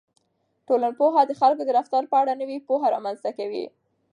[0.67, 3.65] ټولنپوهنه د خلکو د رفتار په اړه نوې پوهه رامنځته کوي.